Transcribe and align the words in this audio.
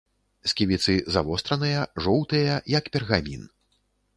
Сківіцы 0.53 0.95
завостраныя, 1.17 1.83
жоўтыя, 2.07 2.57
як 2.79 2.91
пергамін. 2.97 3.49